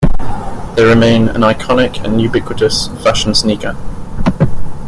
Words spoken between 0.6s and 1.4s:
They remain